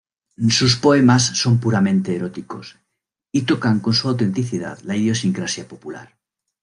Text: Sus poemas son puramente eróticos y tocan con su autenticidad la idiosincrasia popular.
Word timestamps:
Sus 0.49 0.77
poemas 0.77 1.21
son 1.37 1.59
puramente 1.59 2.15
eróticos 2.15 2.79
y 3.31 3.43
tocan 3.43 3.79
con 3.81 3.93
su 3.93 4.07
autenticidad 4.09 4.79
la 4.79 4.95
idiosincrasia 4.95 5.67
popular. 5.67 6.17